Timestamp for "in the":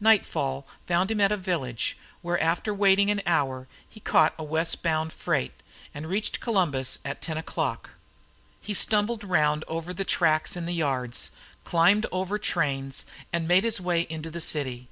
10.56-10.74